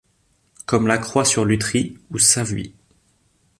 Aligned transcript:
Comme 0.65 0.87
La 0.87 0.97
Croix 0.97 1.25
sur 1.25 1.45
Lutry, 1.45 1.99
ou 2.09 2.17
Savuit. 2.17 2.73